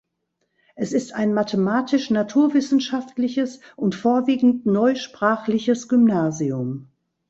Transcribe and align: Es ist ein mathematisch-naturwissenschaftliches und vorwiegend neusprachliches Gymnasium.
Es 0.75 0.93
ist 0.93 1.13
ein 1.13 1.31
mathematisch-naturwissenschaftliches 1.35 3.59
und 3.75 3.93
vorwiegend 3.93 4.65
neusprachliches 4.65 5.87
Gymnasium. 5.89 6.87